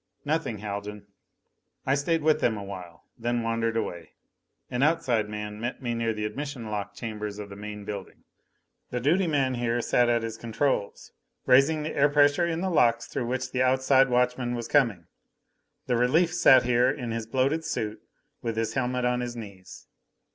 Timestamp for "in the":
12.47-12.71